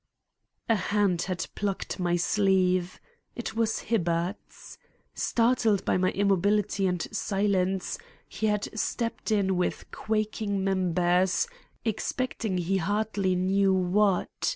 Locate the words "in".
9.31-9.57